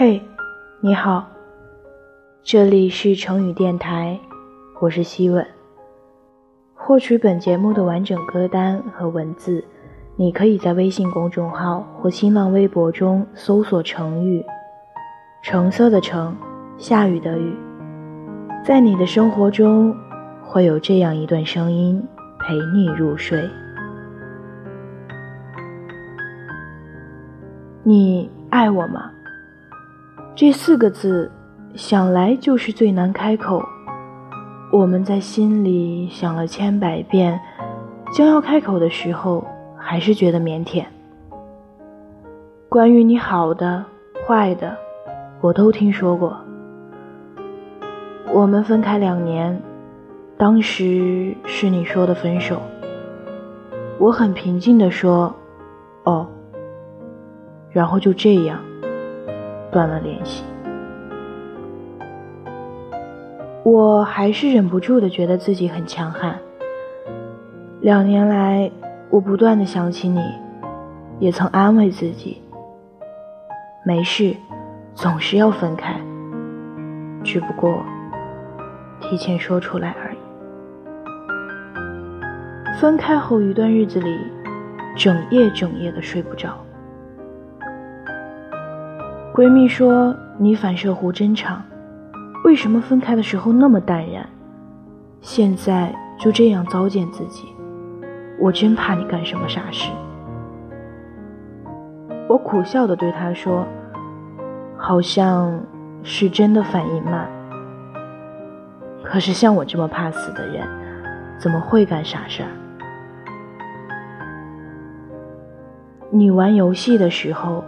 [0.00, 0.22] 嘿，
[0.78, 1.26] 你好，
[2.44, 4.16] 这里是成语电台，
[4.78, 5.44] 我是希吻。
[6.72, 9.64] 获取本节目的完整歌单和文字，
[10.14, 14.46] 你可以在微信公众号或新浪微博中搜索“成语”，
[15.42, 16.36] 橙色的橙，
[16.76, 17.52] 下雨的雨。
[18.64, 19.92] 在你的生活中，
[20.44, 22.00] 会有这样一段声音
[22.38, 23.50] 陪你入睡。
[27.82, 29.10] 你爱我吗？
[30.38, 31.28] 这四个字，
[31.74, 33.60] 想来就是最难开口。
[34.70, 37.40] 我们在心里想了千百遍，
[38.12, 39.44] 将要开口的时候，
[39.76, 40.84] 还是觉得腼腆。
[42.68, 43.84] 关于你好的、
[44.28, 44.76] 坏的，
[45.40, 46.36] 我都听说过。
[48.32, 49.60] 我们分开两年，
[50.36, 52.62] 当时是你说的分手。
[53.98, 55.34] 我很平静地说
[56.06, 56.28] ：“哦。”
[57.72, 58.60] 然后就这样
[59.70, 60.44] 断了联系。
[63.64, 66.38] 我还是忍不住的觉得自己很强悍。
[67.80, 68.70] 两年来，
[69.10, 70.20] 我不断的想起你，
[71.18, 72.42] 也曾安慰自己，
[73.84, 74.34] 没事，
[74.94, 76.00] 总是要分开，
[77.22, 77.84] 只不过
[79.00, 80.18] 提前说出来而已。
[82.80, 84.18] 分开后一段日子里，
[84.96, 86.56] 整夜整夜的睡不着。
[89.38, 91.62] 闺蜜说：“你反射弧真长，
[92.44, 94.28] 为什么分开的时候那么淡然，
[95.20, 97.46] 现在就这样糟践自己？
[98.40, 99.92] 我真怕你干什么傻事。”
[102.28, 103.64] 我苦笑的对她说
[104.76, 105.56] ：“好像
[106.02, 107.30] 是真的反应慢，
[109.04, 110.66] 可是像我这么怕死的人，
[111.38, 112.50] 怎么会干傻事儿？
[116.10, 117.62] 你玩游戏的时候。”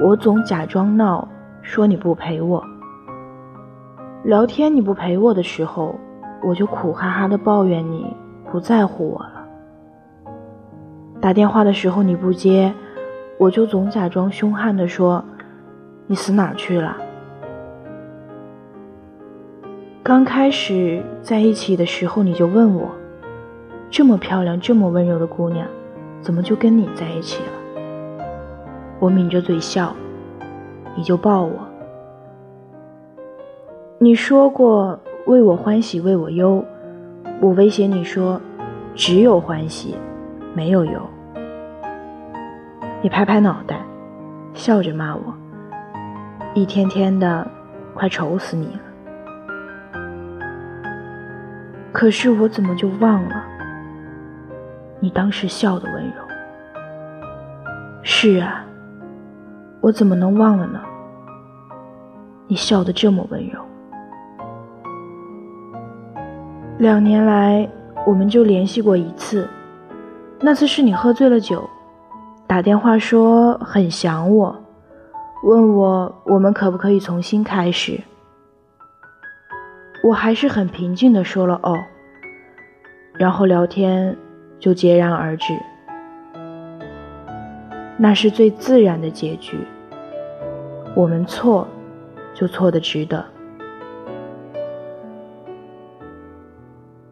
[0.00, 1.28] 我总假装闹，
[1.62, 2.62] 说你不陪我。
[4.24, 5.94] 聊天你不陪我的时候，
[6.42, 8.14] 我就苦哈哈的抱怨你
[8.50, 9.46] 不在乎我了。
[11.20, 12.74] 打电话的时候你不接，
[13.38, 15.24] 我就总假装凶悍的说
[16.08, 16.96] 你死哪去了。
[20.02, 22.90] 刚开始在一起的时候你就问我，
[23.90, 25.68] 这么漂亮、这么温柔的姑娘，
[26.20, 27.63] 怎么就跟你在一起了？
[29.04, 29.94] 我抿着嘴笑，
[30.96, 31.52] 你就抱我。
[33.98, 36.64] 你说过为我欢喜为我忧，
[37.38, 38.40] 我威胁你说
[38.94, 39.94] 只有欢喜
[40.54, 40.92] 没有忧。
[43.02, 43.78] 你拍拍脑袋，
[44.54, 45.34] 笑着骂我，
[46.54, 47.46] 一天天的
[47.92, 48.80] 快愁死你了。
[51.92, 53.44] 可是我怎么就忘了
[54.98, 56.22] 你当时笑的温柔？
[58.02, 58.63] 是啊。
[59.84, 60.80] 我怎么能忘了呢？
[62.46, 63.60] 你笑得这么温柔。
[66.78, 67.68] 两年来，
[68.06, 69.46] 我们就联系过一次，
[70.40, 71.68] 那次是你喝醉了酒，
[72.46, 74.56] 打电话说很想我，
[75.42, 78.00] 问我我们可不可以重新开始。
[80.02, 81.76] 我还是很平静的说了哦，
[83.18, 84.16] 然后聊天
[84.58, 85.52] 就戛然而止。
[87.98, 89.58] 那是最自然的结局。
[90.96, 91.66] 我们错，
[92.34, 93.24] 就错的值得。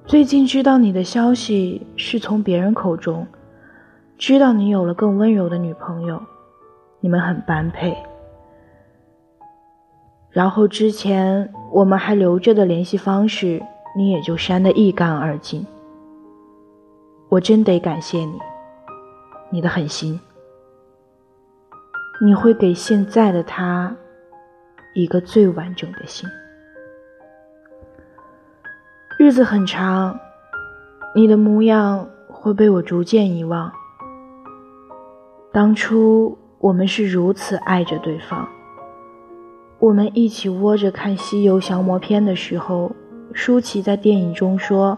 [0.07, 3.27] 最近知道你的消息是从别人口中，
[4.17, 6.23] 知道你有了更温柔的女朋友，
[7.01, 7.97] 你们很般配。
[10.31, 13.61] 然后之前我们还留着的联系方式，
[13.97, 15.67] 你也就删得一干二净。
[17.29, 18.39] 我真得感谢你，
[19.51, 20.21] 你的狠心。
[22.25, 23.97] 你会给现在的他
[24.95, 26.29] 一个最完整的心。
[29.19, 30.21] 日子很长，
[31.17, 33.73] 你的模样会被我逐渐遗忘。
[35.53, 38.49] 当初我们是如此爱着对方，
[39.81, 42.95] 我们一起窝着看《西游降魔篇》的时候，
[43.33, 44.97] 舒淇在电影中说：“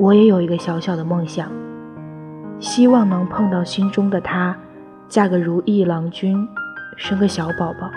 [0.00, 1.52] 我也有一个小小的梦想，
[2.58, 4.56] 希望能碰到心中的他。”
[5.08, 6.48] 嫁个如意郎君，
[6.96, 7.90] 生个小宝宝。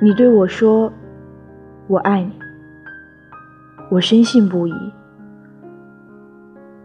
[0.00, 0.92] 你对我说
[1.88, 2.32] ：“我爱你。”
[3.90, 4.74] 我深信不疑。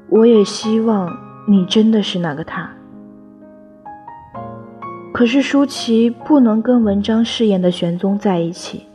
[0.10, 1.12] 我也希望
[1.48, 2.70] 你真的是那个他。
[5.14, 8.88] 可是舒淇不能跟文章饰演的玄宗在一起，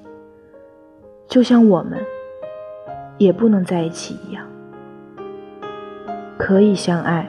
[1.29, 1.99] 就像我们
[3.19, 4.44] 也不能在一起一样，
[6.37, 7.29] 可以相爱。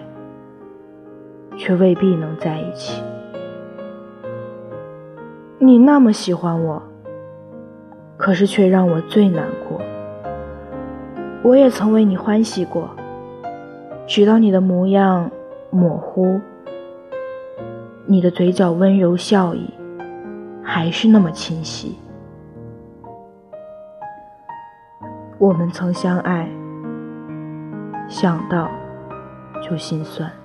[1.69, 2.99] 却未必能在一起。
[5.59, 6.81] 你那么喜欢我，
[8.17, 9.79] 可是却让我最难过。
[11.43, 12.89] 我也曾为你欢喜过，
[14.07, 15.29] 直到你的模样
[15.69, 16.41] 模糊，
[18.07, 19.71] 你的嘴角温柔笑意
[20.63, 21.99] 还是那么清晰。
[25.37, 26.49] 我们曾相爱，
[28.07, 28.67] 想到
[29.61, 30.38] 就心酸。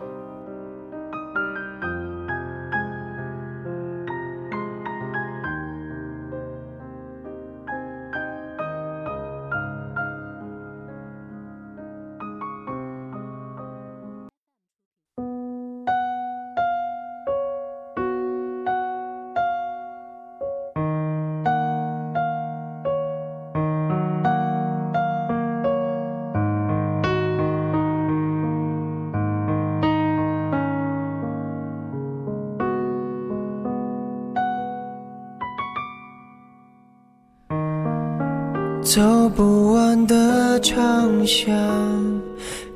[38.95, 41.53] 走不完的长巷，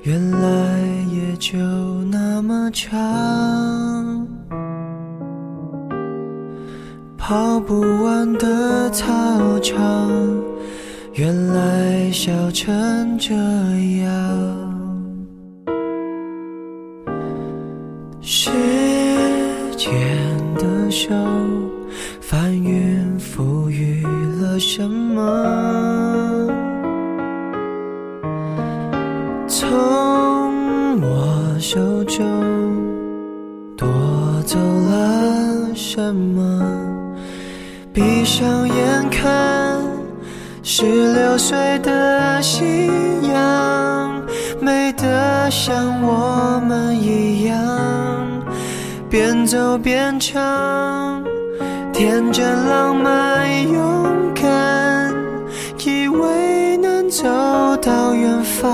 [0.03, 0.81] 原来
[1.13, 1.57] 也就
[2.11, 4.27] 那么长。
[7.17, 9.07] 跑不完的操
[9.61, 10.11] 场，
[11.13, 13.33] 原来笑成这
[14.03, 14.13] 样。
[18.21, 18.51] 时
[19.77, 19.89] 间
[20.57, 21.15] 的手。
[22.31, 24.05] 翻云覆雨
[24.39, 25.25] 了什么？
[29.49, 32.23] 从我手中
[33.79, 33.89] 夺
[34.45, 36.71] 走了什么？
[37.95, 39.81] 闭上眼看，
[40.63, 40.85] 十
[41.15, 42.63] 六岁的夕
[43.33, 44.23] 阳，
[44.61, 47.57] 美得像我们一样，
[49.09, 51.18] 边走边唱。
[52.09, 55.15] 天真浪漫勇敢，
[55.85, 57.29] 以为能走
[57.83, 58.67] 到远方。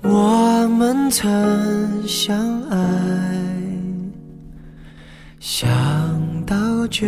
[0.00, 1.28] 我们曾
[2.08, 2.78] 相爱，
[5.38, 5.68] 想
[6.46, 7.06] 到就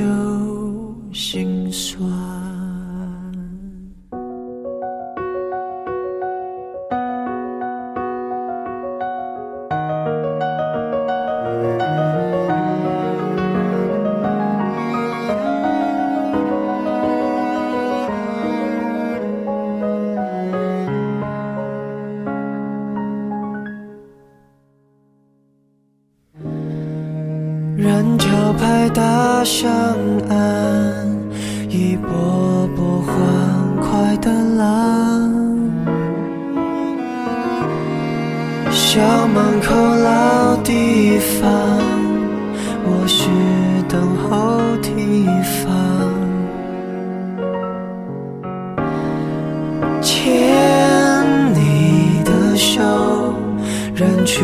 [1.15, 2.52] 心酸。
[27.93, 29.71] 人潮拍打上
[30.31, 30.35] 岸，
[31.69, 33.15] 一波波欢
[33.83, 35.31] 快的浪。
[38.71, 41.51] 校门口老地方，
[42.87, 43.29] 我是
[43.91, 45.27] 等候地
[45.61, 45.71] 方。
[50.01, 51.21] 牵
[51.53, 52.81] 你的手，
[53.95, 54.43] 人群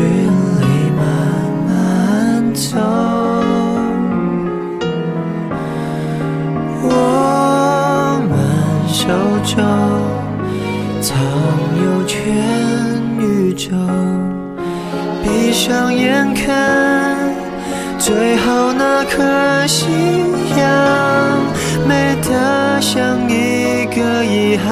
[24.65, 24.69] 憾。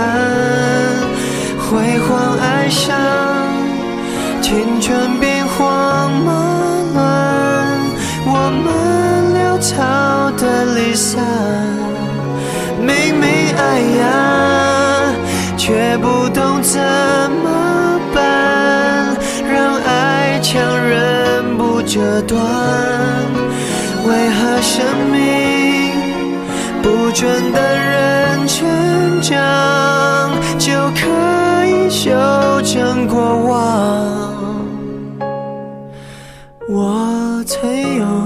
[1.60, 2.96] 辉煌爱上，
[4.42, 6.32] 青春兵荒马
[6.94, 7.06] 乱，
[8.26, 8.66] 我们
[9.36, 9.76] 潦草
[10.38, 10.44] 的
[10.76, 11.22] 离散，
[12.80, 12.88] 明
[13.20, 13.28] 明
[13.58, 13.62] 爱
[14.00, 14.04] 呀。
[15.58, 19.18] 却不懂怎么办，
[19.52, 22.40] 让爱强忍不折断。
[24.06, 25.57] 为何生命
[26.88, 28.66] 不倦的人成
[29.22, 32.10] 长，就可以修
[32.62, 34.56] 正过往？
[36.70, 37.60] 我曾
[37.98, 38.17] 有。